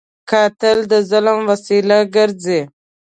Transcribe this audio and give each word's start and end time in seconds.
قاتل 0.29 0.77
د 0.91 0.93
ظلم 1.09 1.37
وسیله 1.49 1.97
ګرځي 2.15 2.61